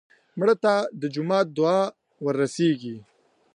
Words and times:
مړه 0.39 0.55
ته 0.63 0.73
د 1.01 1.03
جومات 1.13 1.47
دعا 1.57 1.81
ورسېږي 2.23 2.95